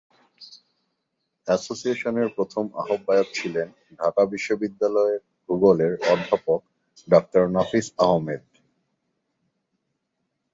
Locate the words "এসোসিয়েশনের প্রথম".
1.47-2.65